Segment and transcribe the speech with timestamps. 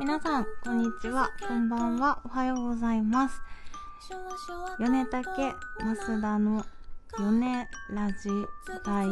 [0.00, 3.38] 皆さん、こんにちは、こんばんは、おはようございます。
[4.78, 5.54] 米竹増
[6.22, 6.64] 田の
[7.18, 8.30] 米ラジ
[8.82, 9.06] 第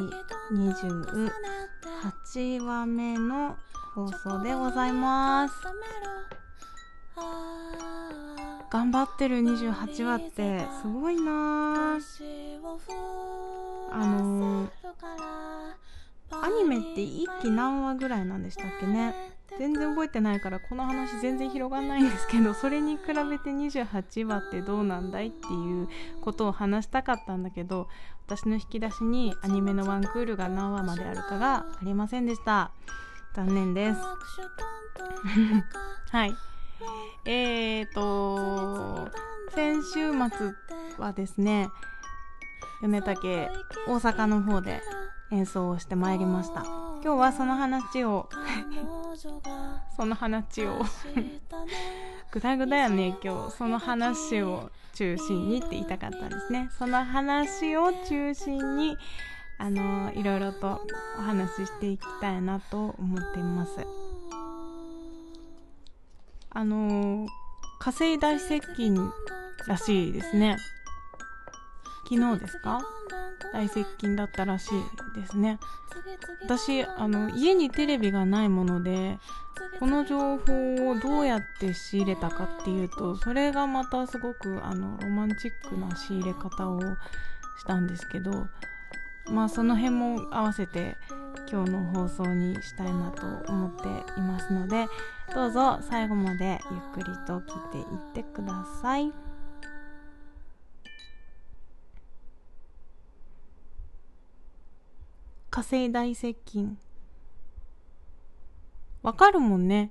[0.50, 3.58] 28話目の
[3.94, 5.54] 放送でございます。
[8.70, 11.98] 頑張ってる28話ってすごいな
[13.90, 14.70] あのー、
[16.30, 25.88] アニメって一期何話ぐらいなんでしたっけね全然覚えてないからこの話全然広がんないんですけどそれに比べて28話ってどうなんだいっていう
[26.20, 27.88] ことを話したかったんだけど
[28.26, 32.70] 私の引き出しにアニメのワンクールが何話まであるかがありませんでした。
[33.34, 34.00] 残念です。
[36.10, 36.34] はい。
[37.24, 39.10] えーと
[39.54, 40.54] 先週末
[40.98, 41.70] はですね
[42.80, 43.50] 米竹
[43.86, 44.82] 大阪の方で
[45.32, 46.87] 演奏をしてまいりました。
[47.02, 48.28] 今日はその話を。
[49.96, 50.84] その話を。
[52.30, 53.16] ぐだぐだやね。
[53.22, 56.68] 今日その話を中心にって言いたかったんですね。
[56.76, 58.96] その話を中心に
[59.58, 60.80] あのいろいろと
[61.18, 63.72] お話ししていきたいなと思っています。
[66.50, 67.26] あの
[67.78, 69.12] 火星大接近
[69.66, 70.56] らしいですね。
[72.08, 72.82] 昨日ですか？
[73.52, 74.70] 大接近だったらし
[75.16, 75.58] いですね。
[76.42, 79.18] 私あの家にテレビがないもので
[79.78, 88.46] この情報をどうやって仕入れたかっていうとそれがまたすごくあのロマンチックな仕入れ方をしたんですけど
[89.30, 90.96] まあその辺も合わせて
[91.50, 93.88] 今日の放送にしたいなと思って
[94.18, 94.86] いますので
[95.34, 99.27] どうぞ最後までゆっくりと聞いていってください。
[105.58, 106.78] 火星大接近。
[109.02, 109.90] わかるもんね。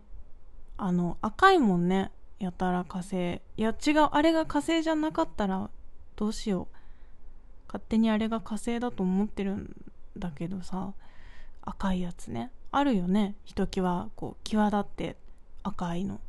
[0.77, 2.09] あの赤いもんね。
[2.39, 3.15] やたら火星。
[3.33, 4.09] いや違う。
[4.13, 5.69] あれが火星じゃなかったら
[6.15, 6.75] どうしよう。
[7.67, 9.75] 勝手にあれが火星だと思ってるん
[10.17, 10.93] だけどさ。
[11.63, 12.49] 赤いやつね。
[12.71, 13.35] あるよね。
[13.43, 15.17] ひときわこう際立って
[15.63, 16.21] 赤いの。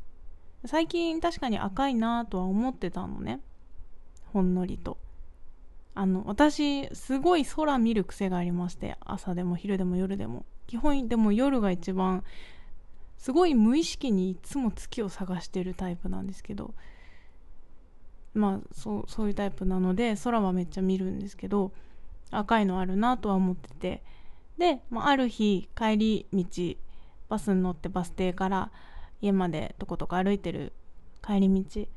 [0.65, 3.39] 最近確かに赤いなとは思ってたのね。
[4.33, 4.97] ほんのりと。
[5.99, 10.45] あの私すごい空見る癖がありまして朝でも昼でも夜でも。
[10.65, 12.23] 基本でも夜が一番
[13.17, 16.73] すごい無意識にいつも月を探してるタイプなんですけど。
[18.33, 21.73] まあそうそういうタイプなので空はめっちゃ見るんですけど
[22.31, 24.03] 赤いのあるなとは思ってて。
[24.57, 26.45] で、まあ、ある日帰り道
[27.27, 28.71] バスに乗ってバス停から
[29.19, 30.71] 家までとことか歩いてる
[31.21, 31.87] 帰り道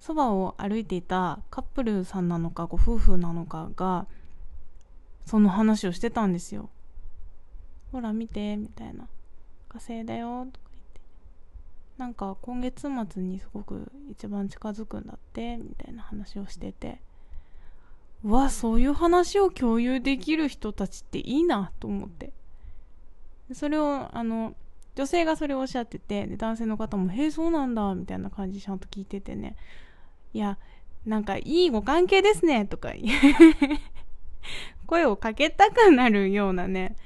[0.00, 4.06] そばを歩いていたカップルさんなのかご夫婦なのかが
[5.26, 6.70] その話をしてたんですよ。
[7.92, 9.08] ほら見てみたいな
[9.68, 11.00] 火星だよとか言って
[11.96, 17.00] なんか今月末にすごく一番近づくんだってみたいな話をしてて
[18.24, 22.32] うわそういう話を共有できる人たちっていいなと思って。
[23.54, 24.54] それをあの
[24.94, 29.56] 女性がそれをおっしゃっててで男性の方も「へえそうなんだ」みたいな感じでちゃんと聞いててね。
[30.32, 30.58] いや、
[31.06, 32.92] なんかいいご関係ですね、とか
[34.86, 36.96] 声をかけたくなるようなね、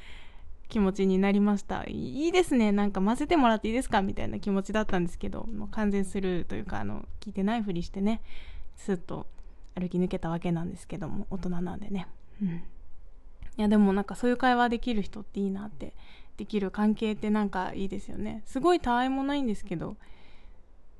[0.68, 1.84] 気持ちになりました。
[1.86, 8.22] いいですね、なんか混ぜてもらっていいですかみたいな気持ちだったんですけど、もう完全スルーというか、あの、聞いてないふりしてね、
[8.76, 9.26] スッと
[9.74, 12.06] 歩き抜けたわけなんですけども、大人なんでね。
[12.40, 12.48] うん。
[12.48, 12.62] い
[13.56, 15.92] や、でもなんかそういう会話できる人っていいなって、
[16.38, 18.42] できる関係ってなんかいいですよね。
[18.46, 19.96] すごいたわいもないんですけど、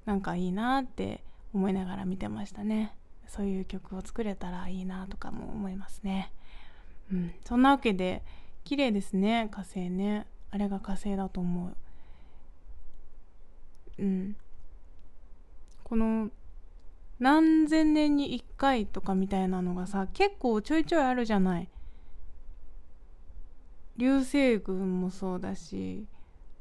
[0.04, 1.22] なんかいいなって
[1.54, 2.94] 思いながら見てましたね。
[3.26, 6.32] そういう曲を作れたらいいなとかも思いますね。
[7.10, 7.34] うん。
[7.44, 8.22] そんなわけで
[8.64, 9.48] 綺麗ですね。
[9.50, 10.26] 火星ね。
[10.50, 11.76] あれが火星だと思う。
[14.02, 14.36] うん。
[15.84, 16.30] この
[17.18, 21.68] 何千年に1回とかみたいなのがさ結構ちょいちょいあるじゃない。
[23.96, 26.06] 流星群もそうだし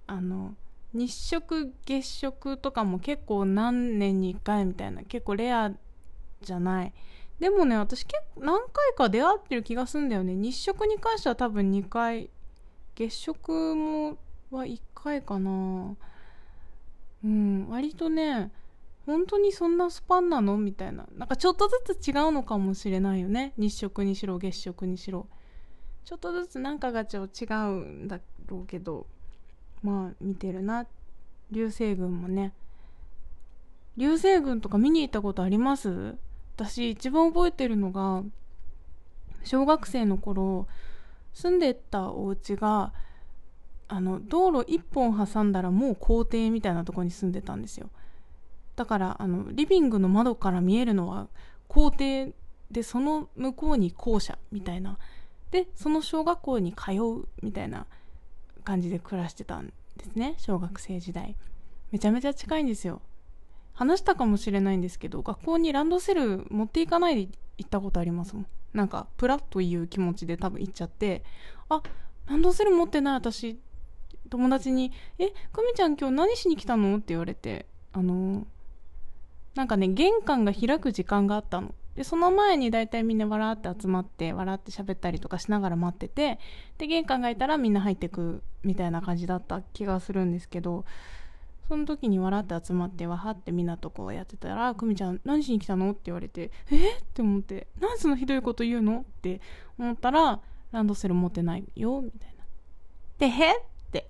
[0.06, 0.56] あの
[0.94, 5.72] 日食月食とかも結構何年に1回みたいな結構レア
[6.42, 6.94] じゃない。
[7.40, 10.36] でもね私結構何回か出会ってる気がすんだよね。
[10.36, 12.30] 日食に関しては多分2回
[12.96, 14.18] 月食も
[14.52, 15.96] は1回かな。
[17.24, 18.52] うん割とね
[19.06, 20.58] 本当にそんなスパンなの？
[20.58, 21.08] みたいな。
[21.18, 23.54] なんかちょっとずつ違うのかもしれないよね。
[23.58, 25.28] 日食にしろ月食にしろ。
[26.04, 29.08] ちょっとずつなんかがちょ違うんだろうけど。
[29.82, 30.86] まあ見てるな。
[31.52, 32.54] 流星群もね。
[33.98, 36.16] 流星群とか見に行ったことあります？
[36.56, 38.24] 私一番覚えてるのが
[39.44, 40.68] 小学生の頃
[41.34, 42.94] 住んでたお家が
[43.88, 47.90] あの道路一本挟んだらもう校庭みたいなとこに住んでたんですよ。
[48.76, 51.28] だからあのリビングの窓から見えるのは
[51.68, 52.28] 校庭
[52.70, 54.98] でその向こうに校舎みたいな。
[55.50, 57.88] でその小学校に通うみたいな。
[58.62, 61.36] 感じで暮らしてたんですね小学生時代。
[61.92, 63.02] めちゃめちゃ近いんですよ。
[63.74, 68.46] 話したかもしれないんですけど学校にランドセル持っていかないで行ったことありますもん。
[68.74, 71.24] なんかプラッという気持ちで多分行っちゃって。
[71.70, 71.82] あ
[72.28, 73.60] ランドセル持ってない私
[74.30, 78.48] 友達に「え久美ちゃん今日何しに来たの?」って言われてあの
[79.56, 81.76] なんかね玄関が開く時間があったの。
[81.96, 86.40] でその前に大体みんな笑って集まって笑って喋ったりとかしながら待ってて
[86.78, 90.86] で玄関がいたらみんな入ってくみたいな感じだった気がするんですけど
[91.68, 96.76] その時に笑って集まってわはってみんなとこうやってたら「久美ちゃん何しに来たの?」って言われて「え？
[96.76, 99.42] っ?」って思って「何そのひどいこと言うの?」って
[99.78, 100.42] 思ったら
[100.72, 102.46] 「ランドセル持ってないよ」みたいな。
[103.18, 103.52] でへ？
[103.52, 103.56] っ
[103.92, 104.10] て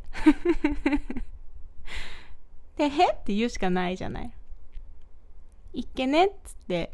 [2.77, 3.11] でへ？
[3.11, 4.31] って言うしかないじゃない。
[5.73, 6.91] いっけねっつって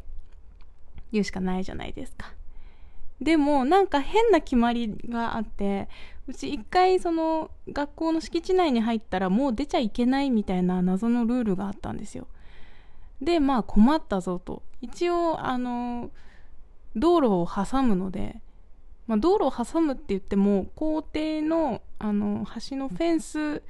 [1.12, 2.32] 言うしかないじゃないですか。
[3.20, 5.88] でもなんか変な決まりがあって
[6.28, 12.28] うち一回その学校の敷地内に入ったらもう出ちゃいけないみたいな謎のルールがあったんですよ。
[13.20, 16.10] でまあ困ったぞと一応あの
[16.94, 18.40] 道路を挟むので、
[19.06, 23.62] まあ、道路を挟むって言っても校庭のあの橋のフェンス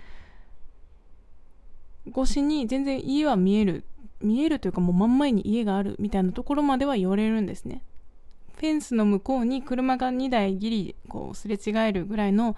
[2.11, 3.85] 越しに全然家は見える
[4.21, 7.83] 見えるというかもう真ん前に家があるみたいなところまでは寄れるんですね
[8.57, 12.57] フェンスの向こうに車が2台ギリこうすれ違えるぐらいの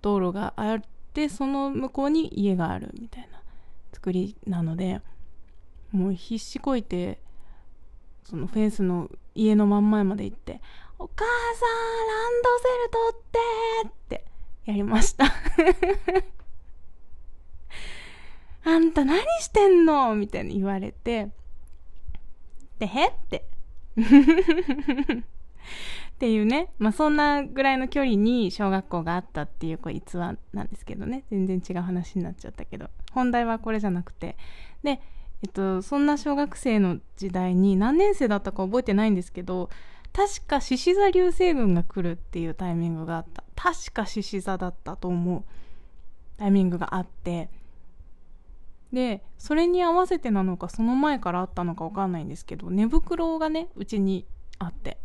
[0.00, 3.40] 道路があってその向こうに家があるみたいな
[3.92, 5.00] 作りなので
[5.92, 7.20] もう必死こいて
[8.24, 10.60] そのフェンスの家の真ん前まで行って
[10.98, 14.24] 「お母さんランドセル取って!」って
[14.64, 15.26] やりました
[18.64, 20.14] あんた何してんの？
[20.14, 21.28] みたいに言われて、
[22.78, 23.08] で、へ？
[23.08, 23.46] って。
[26.14, 31.24] っていうね、まあ、そんなぐらいの距離に小学校があったっていうこれ逸話なんですけどね。
[31.30, 32.88] 全然違う話になっちゃったけど。
[33.12, 34.36] 本題はこれじゃなくて。
[34.82, 35.00] で、
[35.42, 39.68] えっと、そんな小学生の時代に何年生だったか覚えてないんですけど
[40.12, 43.44] 確か獅子座流星群が来るっていうタイミングがあった。
[43.56, 45.44] 確か獅子座だったと思う
[46.38, 47.50] タイミングがあって。
[48.94, 54.24] でそれに合わせてなのかその前からあったのか分かんないんですけど寝袋がねうちに
[54.58, 54.98] あって。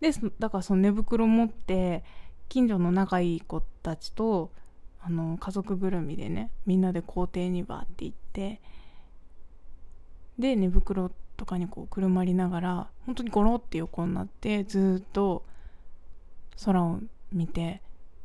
[0.00, 2.04] でだからその寝袋持って
[2.48, 4.52] 近所の仲いい子たちと
[5.00, 8.60] あの家族ぐるみでねみんなで校庭にバーって行って
[10.38, 15.44] で寝袋とかにこうくるまりながら本当にゴロって横になってずっと
[16.64, 17.00] 空を
[17.32, 17.82] 見て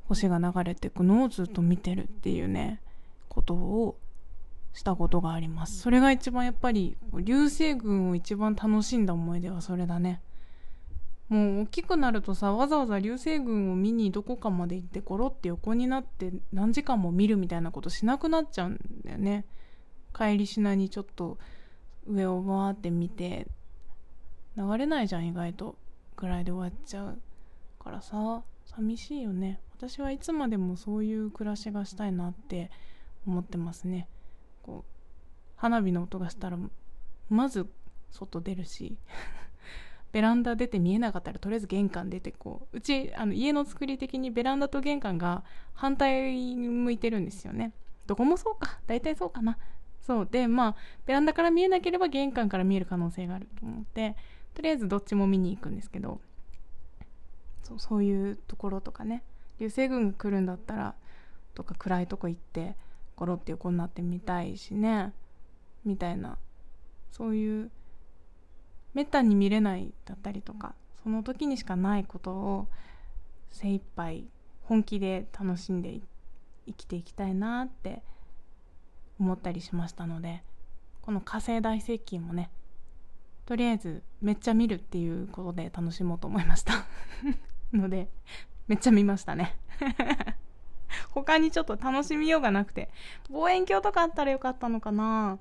[0.07, 2.81] 星が流れていくのをずっと見てるっていうね
[3.29, 3.97] ことを
[4.73, 5.79] したことがあります。
[5.79, 10.21] それが一番やっぱり流星群を一番楽しんだ思い出はそれだね。
[11.29, 19.45] もう大きくなるとさわざわざ流星群を見にどこかまで行ってコロって横になって何時間も見るみたいなことしなくなっちゃうんだよね。
[20.15, 21.37] 帰りしなにちょっと
[22.05, 23.47] 上をわーって見て
[24.57, 25.75] 流れないじゃん意外と。
[26.15, 27.19] ぐらいで終わっちゃう
[27.83, 28.43] からさ。
[28.65, 29.59] 寂しいよね。
[29.75, 32.71] 私はいつまでもそういう暮らしがしたいなって
[33.27, 34.07] 思ってますね
[34.63, 34.93] こう
[35.55, 36.57] 花火の音がしたら
[37.29, 37.67] まず
[38.11, 38.97] 外出るし
[40.11, 45.43] ベランダ出て見えなかったらとりあえず玄関出てこううちあの家の作り的にベランダと玄関が
[45.73, 47.73] 反対に向いてるんですよね。
[48.05, 48.79] どこもそうか。
[48.85, 49.57] 大体そうかな。
[50.01, 50.27] そう。
[50.29, 54.15] でまあベランダから見えなければ玄関から見える可能性があると思って
[54.53, 56.21] とりあえずどっちも見に行くんですけど
[57.63, 59.23] そうそういうところとかね。
[59.59, 60.95] 流星群が来るんだったら
[61.53, 62.75] とか暗いとこ行って
[63.15, 65.13] コロって横になってみたいしね。
[65.85, 66.37] みたいな。
[67.11, 67.71] そういう
[68.93, 72.67] めったに見れないだったりとかその時にしかないことを
[73.51, 74.25] 精一杯
[74.63, 75.99] 本気で楽しんで
[76.65, 78.01] 生きていきたいなって
[79.19, 80.43] 思ったりしましたので
[81.01, 82.49] この火星大接近もね
[83.45, 86.85] とりあえずめっちゃ見るっていうことで楽しもうと思いました。
[87.73, 88.07] ので
[88.67, 89.57] めっちゃ見ましたね。
[91.11, 92.89] 他にちょっと楽しみようがなくて。
[93.29, 95.37] 望遠鏡とかあったらよかったのかな。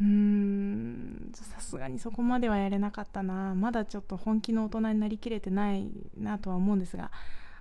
[0.00, 3.54] うーんさすがにそこまではやれなかったな。
[3.54, 7.10] まだちょっと本気の大人になりきれてないなとは思うんですが。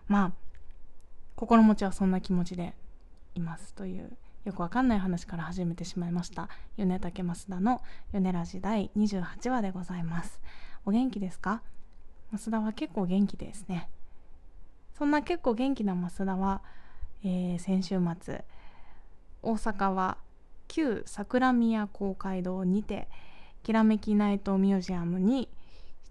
[0.07, 0.31] まあ
[1.35, 2.73] 心持ちはそんな気持ちで
[3.35, 4.15] いますという
[4.45, 6.49] よくわかんない話から始めてしまいました。
[6.77, 7.81] 米竹増田の
[8.13, 10.39] 米ラジ第28話でございます。
[10.85, 11.61] お元気ですか？
[12.31, 13.89] 増田は結構元気ですね。
[14.97, 16.61] そんな結構元気な増田は、
[17.23, 18.43] えー、先週末
[19.41, 20.17] 大阪は
[20.67, 23.07] 旧桜宮公会堂にて
[23.63, 25.49] きらめきナイトミュージアムに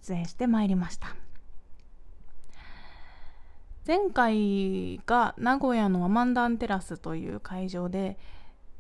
[0.03, 1.17] 出演してまいりました。
[3.87, 8.17] 前回が名古屋のアマンダンテラスという会場で、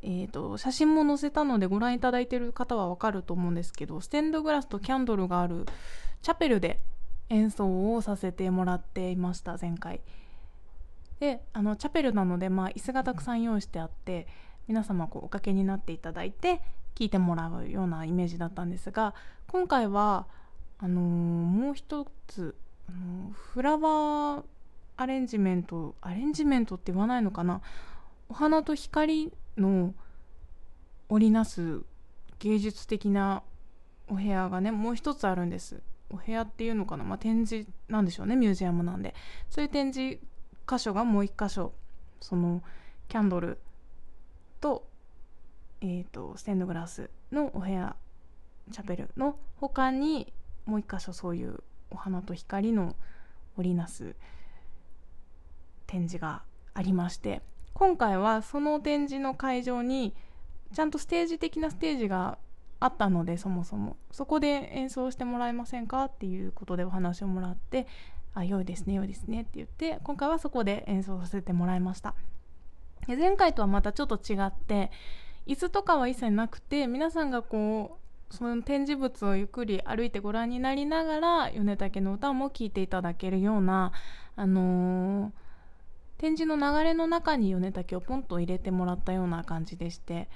[0.02, 5.66] えーと、写真も載せたのでご覧いただいている方はわかると思うんですけどステンドグラスとキャンドルがある
[6.23, 6.80] チャペルで
[7.28, 10.00] 演奏をさせてもらっていました前回。
[11.21, 14.26] であのチャペルなので、まあ、椅子がたくさん用意してあって
[14.66, 16.61] 皆様こうおかけになっていただいて
[16.95, 19.14] 聴いてもらうようなイメージだったんですが
[19.47, 20.26] 今回は
[20.78, 22.57] あのー、もう一つ、
[22.88, 24.45] あのー、フラワー
[24.97, 27.62] アレンジメントアレンジメントって言わないのかな？
[28.28, 29.95] お花と光の
[31.09, 31.83] 織りなす
[32.38, 33.43] 芸術的な
[34.09, 35.81] お部屋がねもう一つあるんです。
[36.14, 39.14] お部屋っていうのかな、まあ、展示なんでしょうねミュージアムなんで。
[39.50, 40.21] そういう展示
[40.68, 41.73] 箇所がもう一箇所
[42.21, 42.62] その
[43.09, 43.59] キャンドル
[44.61, 44.87] と,、
[45.80, 47.97] えーと、ステンドグラスのお部屋
[48.71, 50.33] チャペルの他に
[50.64, 51.59] もう一箇所そういう
[51.90, 52.97] お花と光の
[53.59, 54.14] 織りなす
[55.87, 56.42] 展示が
[56.73, 57.42] ありまして。
[57.75, 60.14] 今回はその展示の会場に
[60.73, 62.38] ちゃんとステージ的なステージが
[62.81, 63.97] あったのでそもそも。
[64.11, 67.87] そこで演奏してもらえませんかっていうことでお話をもらって
[68.35, 72.14] あ良いですね良いですねって言って今回はそこで演奏させてもらいました。
[73.07, 74.90] で前回とはまたちょっと違って
[75.47, 77.99] 椅子とかは一切なくて皆さんがこ
[78.31, 83.93] うその展示物をゆっくり歩いてご覧になりながら米竹の歌も聴いていただけるような
[84.37, 85.31] あのー、
[86.19, 90.28] 展示の流れの中に米竹をポンと入れてもらったような感じでして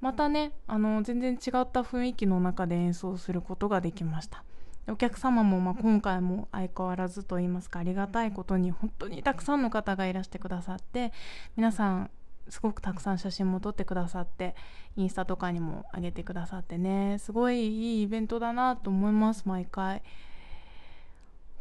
[0.00, 4.44] またねあの全然違った雰囲気の中で演奏することができました。
[4.88, 11.12] お客様もま今回も相変わらずと言いますかありがたいことに本当にたくさんの方がいらしてくださって
[11.56, 12.10] 皆さん
[12.48, 14.56] すごくたくさん写真も撮ってくださって
[14.96, 20.02] インスタとかにも上げてくださってねすごいいいイベントだなと思います毎回。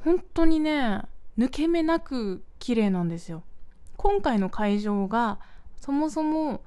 [0.03, 1.01] 本当にね
[1.37, 3.43] 抜け目なく綺麗なんですよ。
[3.97, 5.39] 今回の会場が
[5.77, 6.63] そもそも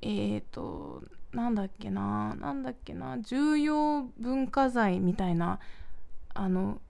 [0.00, 1.02] えっ、ー、と
[1.36, 5.60] なんだっけななんだっけな重要文化財みたいな
[6.32, 6.80] あの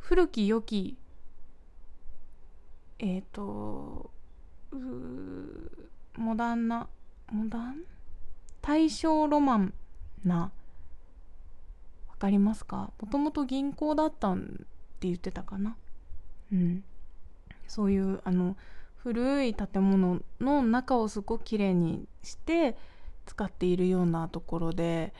[0.00, 0.98] 古き良き
[2.98, 4.10] えっ、ー、と
[6.16, 6.88] モダンな
[7.30, 7.82] モダン？
[8.60, 9.74] 大正ロマン
[10.24, 10.50] な
[12.08, 12.90] わかりますか？
[13.00, 14.44] もともと銀行だったんっ
[14.98, 15.76] て言ってたかな。
[16.52, 16.82] うん。
[17.68, 18.56] そういうあの
[18.96, 22.76] 古い建物の中をすごく綺麗にして
[23.26, 25.12] 使っているようなところで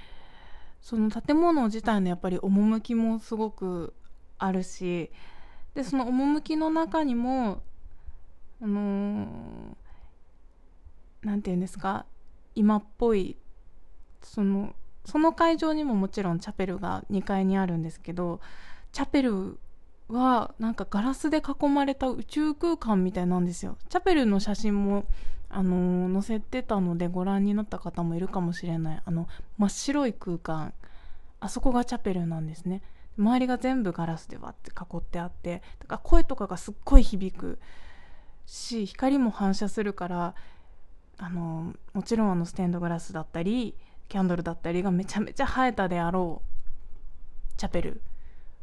[0.81, 3.95] その建物自体のやっぱり趣もすごく
[4.39, 5.11] あるし
[5.75, 7.63] でその趣の中にも
[8.61, 9.27] あの
[11.23, 12.05] 何、ー、て言うんですか
[12.55, 13.37] 今っぽい
[14.21, 18.41] そのその会場にももちろんチャペルが2階にあるんですけど
[18.93, 19.59] チャペル
[20.13, 23.77] はなんかガラスで囲まれた宇宙空間みたいなんですよ。
[23.89, 25.07] チャペルの写真も
[25.55, 29.03] あの、載せてたのでご覧になった方もいるかもしれない。
[29.05, 29.29] あの
[29.59, 30.73] 真っ白い空間。
[31.41, 32.83] あそこがチャペルなんですね。
[33.19, 35.63] 周りが全部ガラスでわって囲ってあって。
[35.81, 37.59] だから声とかがすっごい響く
[38.47, 40.35] し光も反射するから
[41.19, 43.75] あの、もちろんあのステンドグラスだったり
[44.09, 48.03] キャンドルだったりがめちゃめちゃ生えたであろうチャペル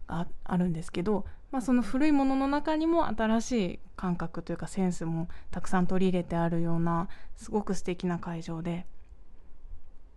[0.08, 8.86] があるんですけどまあ、その古いものの中にも新しい感覚というかセンスもたくさん取り入れてあるようなすごく素敵な会場で、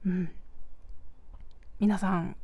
[0.06, 0.30] うん、
[1.80, 2.36] 皆さん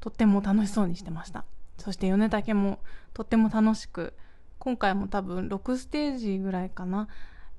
[0.00, 1.44] とっても楽しそうにしてました。
[1.78, 2.80] そして米竹も
[3.14, 4.14] とっても楽しく
[4.58, 7.08] 今回も多分6ステージぐらいかな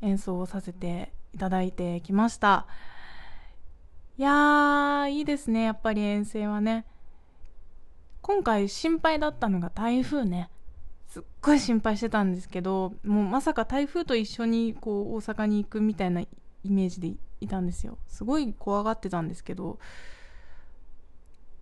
[0.02, 2.66] 演奏をさせていただいてきました。
[4.18, 6.86] いやーいいですねやっぱり遠征はね。
[8.22, 10.50] 今回心配だったのが台風ね。
[11.10, 16.28] すっごい心配してたんですけどもうまさか台風と一緒にこう大阪に行くみたいなイ
[16.64, 17.98] メージでいたんですよ。
[18.08, 19.80] すごい怖がってたんですけど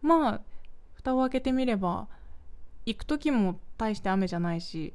[0.01, 0.41] まあ
[0.95, 2.07] 蓋を開けてみれば
[2.85, 4.93] 行く時も大して雨じゃないし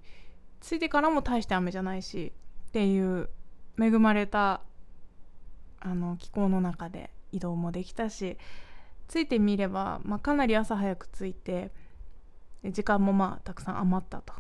[0.61, 2.33] 着いてからも大して雨じゃないし
[2.69, 3.31] っていう
[3.81, 4.61] 恵まれた
[5.81, 8.37] あの気候の中で移動もできたし
[9.09, 11.71] 着いてみれば、まあ、かなり朝早く着いて
[12.65, 14.35] 時間もまあたくさん余ったと。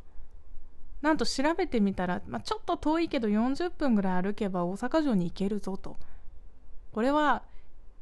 [1.00, 5.96] なんと調べてみたら、まあ、ちょっと遠いけど40分ぐらい歩けば大阪城に行けるぞと。
[6.92, 7.42] これは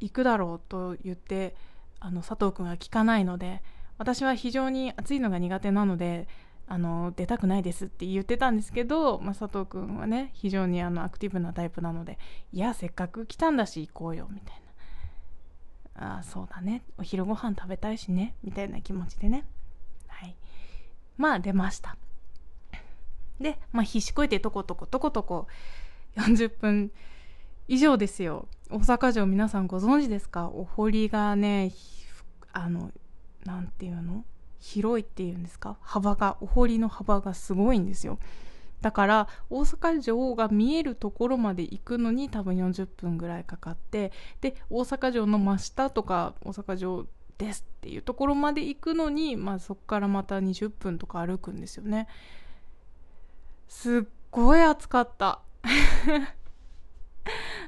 [0.00, 1.55] 行くだろうと言って
[1.99, 3.62] あの佐藤君が聞かないので
[3.99, 6.27] 私は非常に暑いのが苦手なので
[6.67, 12.19] あの出たくないですって言ってたんですけど、まあ、佐藤君はね非常にあのアクティブなタイプなので
[12.53, 16.19] いやせっかく来たんだし行こうよみたいな。
[16.19, 16.83] あそうだね。
[16.97, 19.45] お昼ご飯食べたいしねみたいな気持ちでね。
[20.21, 20.37] はい。
[21.17, 21.97] まあ出ました。
[23.41, 25.47] で、まあ、必死こいてとことことことこ
[26.17, 26.91] 40分
[27.69, 28.47] 以上ですよ。
[28.69, 30.49] 大阪城皆さんご存知ですか？
[30.49, 31.73] お堀がね
[32.53, 32.91] あの
[33.45, 34.25] なんていうの？
[34.59, 35.79] 広いっていうんですか？
[35.81, 38.19] 幅がお堀の幅がすごいんですよ。
[38.83, 47.07] だから大阪城が見えるところまで行くのに多分40分ぐらいかかってで大阪城の真下とか大阪城
[47.40, 52.06] ですっていうところまで行くのに、まあ、そこからまた20分とか歩くんですよね。
[53.66, 55.40] すっごい暑かった。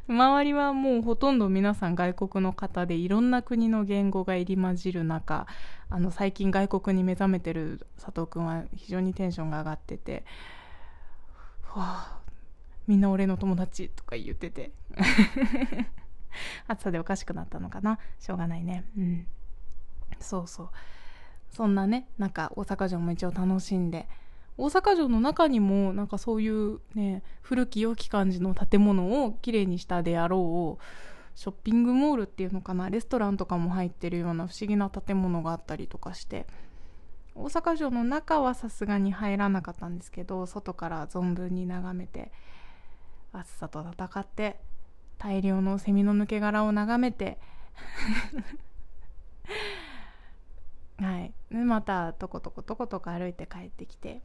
[0.08, 5.46] 周りはもうほとんど皆さん外国の方でいろんな国の言語が入り混じる中
[5.88, 10.24] あの最近外国に目覚めてる佐藤君は非常にテンションが上がってて
[11.76, 12.20] 「わあ
[12.88, 14.72] みんな俺の友達」とか言ってて。
[16.66, 17.98] 暑さでおかしくなったのかな。
[18.18, 18.84] しょうがないね。
[18.96, 19.26] うん。
[20.22, 20.70] そうそう。
[21.50, 24.08] そんなねなんか大阪城も一応楽しんで。
[24.58, 30.84] 大阪城の中にもなんかそういうね古き良き感じの建物をきれいにしたであろう
[31.34, 36.46] ショッピングモールっていうのかなレストランとかも入ってるような不思議な建物があったりとかして。
[37.34, 42.30] 大阪城の中はさすがに入らなかったんですけど外から存分に眺めて
[43.32, 44.60] 暑さと戦って
[45.16, 47.38] 大量のセミの抜け殻を眺めて。
[51.02, 51.32] はい。
[51.50, 54.18] でまたとことことことこ歩いて帰ってきてっ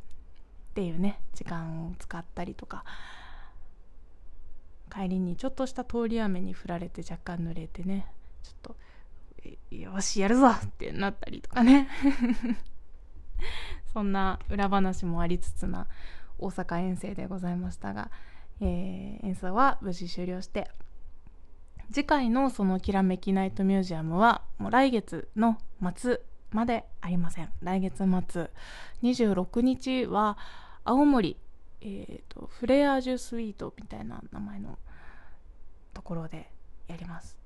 [0.76, 2.84] ていうね時間を使ったりとか。
[4.90, 8.08] 帰りにちょっとした通り雨に降られて若干濡れてね
[8.42, 8.64] ちょっ
[9.70, 11.90] とよしやるぞってなったりとかね。
[13.94, 15.88] そんな裏話もありつつな
[16.40, 18.12] 大阪遠征でございましたが、
[18.60, 20.70] えー、演奏は無事終了して
[21.92, 25.58] 次回のそのきらめきナイトミュージアムはもう来月の
[25.96, 27.50] 末までありません。
[27.62, 28.50] 来月末。
[29.04, 30.38] 26日は
[30.84, 31.38] 青森、
[31.82, 34.78] えーと、フレアージュスイートみたいな名前の
[35.94, 36.50] ところで
[36.88, 37.38] やります。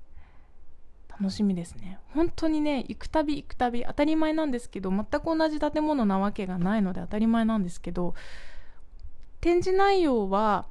[1.08, 1.98] 楽しみですね。
[2.14, 8.14] 本当にね行くたび行くたび当たり前なんですけど全く同じ建物なわけがないので当たり前なんですけど
[9.40, 10.66] 展示内容は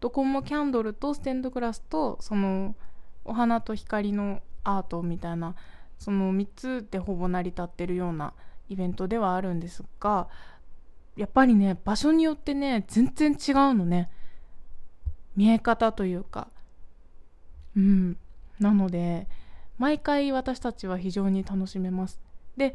[0.00, 2.74] どこもキャンドルとステンドグラスとその
[3.24, 5.54] お花と光のアートみたいな
[6.02, 8.34] その3つでほぼ成り立ってるような
[8.68, 10.28] イベントではあるんですが
[11.16, 14.10] やっぱりね場所によってね全然違うのね。
[15.36, 16.48] 見え方というか。
[17.76, 18.16] うん。
[18.58, 19.28] なので
[19.78, 22.20] 毎回私たちは非常に楽しめます。
[22.56, 22.74] で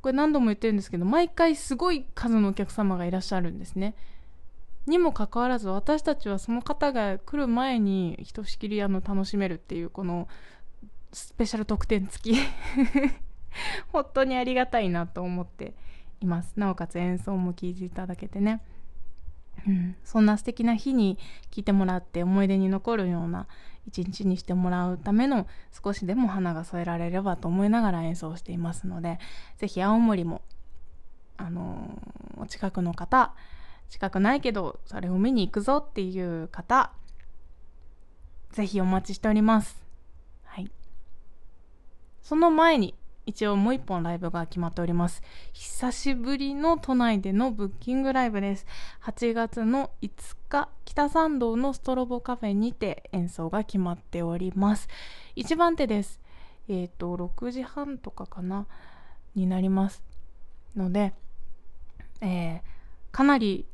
[0.00, 3.94] これ何度も言ってるんですけど毎回すごい数のお客様がいらっしゃるんですね。
[4.86, 10.26] にもかかわらず私たちはその方が来る前にひとしきりあの楽しめるっていうこの
[11.12, 12.38] スペシャル特典付き。
[13.92, 15.74] 本当にありがたいなと思って
[16.20, 16.54] います。
[16.56, 18.62] なおかつ演奏も聴いていただけてね、
[19.66, 21.18] うん、そんな素敵な日に
[21.50, 23.46] 聴いてもらって思い出に残るような
[23.86, 29.18] 一日にしてもらうための少しでも花が添えられればと思いながら演奏していますので
[29.58, 30.42] 是非青森も
[31.36, 31.98] あの、
[32.36, 33.32] お近くの方
[33.88, 36.92] 近くないけどそれを見に行くぞっていう方
[38.52, 39.89] 是非お待ちしております。
[42.22, 42.94] その前に
[43.26, 45.22] 一応もう一本ライブが決まっております。
[45.52, 48.66] 久しぶりの都内でのブッキングライブです。
[49.02, 54.88] 8月の5日、北参道のストロボカフェにて演奏が決まっております。
[55.36, 56.20] 一番手です。
[56.68, 58.66] えっ、ー、と、6時半とかかな、
[59.34, 60.02] になります。
[60.76, 61.12] ので、
[62.20, 62.60] えー、
[63.12, 63.66] かなり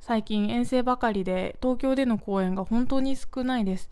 [0.00, 3.90] 最近遠征ばかりで東京での公演が本当に少ないです。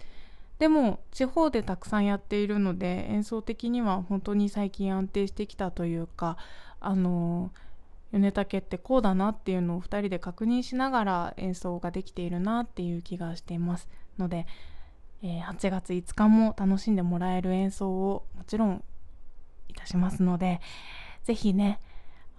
[0.60, 6.36] でも地方でたくさんやっているので演奏的には本当に最近安定してきたというか
[6.80, 7.50] あの
[8.12, 14.46] 米竹ってこうだなっていうのを2人で確認しながら演奏ができているなっていう気がしていますので、
[15.22, 18.84] えー、8月5日も楽しんでもらえる演奏をもちろん
[19.68, 20.60] いたしますので
[21.24, 21.80] 是非ね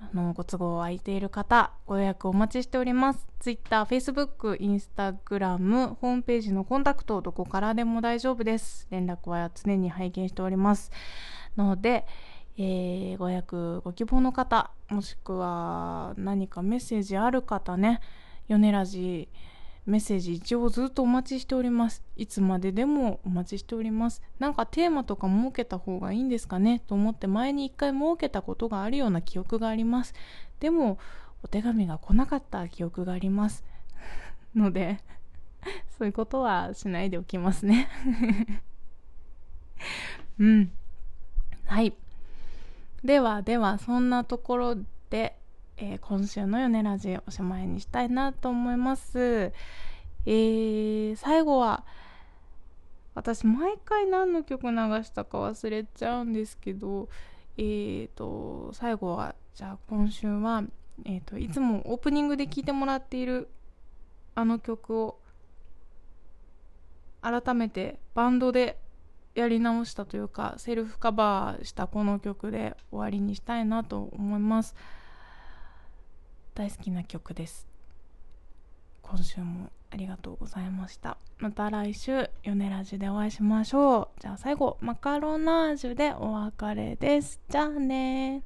[0.02, 3.28] あのご都合空いている方ご予約お待ちしております。
[3.40, 8.88] Twitter、Facebook、Instagram ホームページのコンタクトどこからでも大丈夫です。
[8.90, 10.92] 連絡は常に拝見しております。
[11.56, 12.06] ので、
[12.58, 18.02] えー、ご予約ご希望の方もしくは何かメッセージある方ね
[18.48, 19.30] 米ラジ
[19.86, 22.04] メッセージ一応ずっとお待ちしております。
[22.16, 24.22] いつまででもお待ちしております。
[24.40, 26.80] なんかテーマとか設けた方がいいんですかね？
[26.88, 30.14] と思って前に一回設けたことがあるような記憶があります。
[30.60, 31.00] でも
[31.44, 33.66] お手紙が来なかった記憶があります
[34.56, 35.00] ので
[35.98, 37.90] そういうことはしないでおきますね
[40.40, 40.72] うん
[41.66, 41.94] はい
[43.04, 44.78] ではではそんなところ
[45.10, 45.36] で、
[45.84, 49.20] えー、今週の「ヨネラジ」おしまいにしたいなと思います。
[49.20, 51.84] えー、最後は
[53.16, 57.10] 私毎回何の曲流したか忘れちゃうんですけど
[57.58, 60.64] えーと最後はじゃあ今週は、
[61.04, 63.50] えーと、いつもオープニングで聴いてもらっている
[64.36, 65.18] あの曲を
[67.22, 68.78] 改めてバンドで
[69.34, 74.76] やり直したというかセルフカバーしたこの曲で終わりにしたいなと思います。
[76.54, 77.68] 大好きな曲です。
[79.02, 81.18] 今週もありがとうございました。
[81.38, 84.22] また来週米ラジでお会いしましょう。
[84.22, 87.40] じゃあ最後マカロナージュでお別れです。
[87.50, 88.44] じゃあね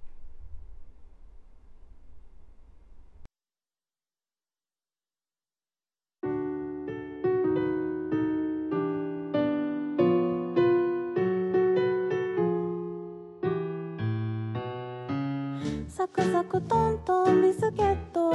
[16.56, 18.32] クトントンビスケット。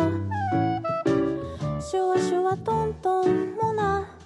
[1.80, 4.19] シュワシュワトントンモナ。